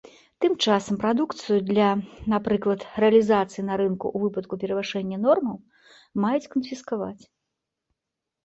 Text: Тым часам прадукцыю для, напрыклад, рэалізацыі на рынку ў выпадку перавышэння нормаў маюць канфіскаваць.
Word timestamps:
Тым 0.43 0.53
часам 0.67 0.95
прадукцыю 1.01 1.57
для, 1.67 1.89
напрыклад, 2.33 2.81
рэалізацыі 3.05 3.65
на 3.69 3.77
рынку 3.83 4.05
ў 4.15 4.31
выпадку 4.31 4.53
перавышэння 4.65 5.17
нормаў 5.27 5.57
маюць 6.25 6.51
канфіскаваць. 6.57 7.21